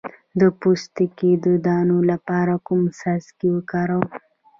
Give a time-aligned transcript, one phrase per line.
[0.39, 4.05] د پوستکي د دانو لپاره کوم څاڅکي وکاروم؟